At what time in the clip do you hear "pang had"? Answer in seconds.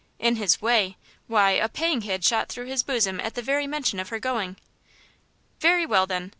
1.69-2.25